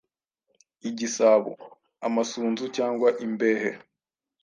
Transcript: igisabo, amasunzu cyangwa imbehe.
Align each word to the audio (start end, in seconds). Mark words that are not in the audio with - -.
igisabo, 0.89 1.51
amasunzu 2.07 2.65
cyangwa 2.77 3.09
imbehe. 3.25 3.69